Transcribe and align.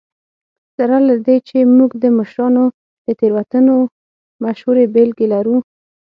سره 0.75 0.95
له 1.07 1.15
دې 1.25 1.37
چې 1.47 1.57
موږ 1.77 1.91
د 2.03 2.05
مشرانو 2.17 2.65
د 3.05 3.07
تېروتنو 3.19 3.75
مشهورې 4.43 4.85
بېلګې 4.93 5.27
لرو. 5.33 5.57